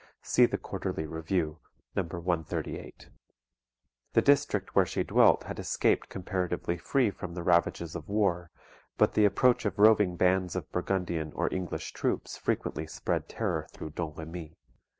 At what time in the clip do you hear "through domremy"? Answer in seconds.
13.69-14.55